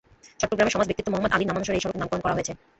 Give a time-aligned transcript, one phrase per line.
[0.41, 2.53] চট্টগ্রামের সমাজ ব্যক্তিত্ব মোহাম্মদ আলীর নামানুসারে এই সড়কের নামকরণ করা হয়েছে।